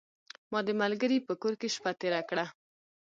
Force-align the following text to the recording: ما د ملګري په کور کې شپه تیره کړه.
ما 0.51 0.59
د 0.67 0.69
ملګري 0.81 1.17
په 1.27 1.33
کور 1.41 1.53
کې 1.59 1.67
شپه 1.75 1.91
تیره 2.01 2.21
کړه. 2.29 2.45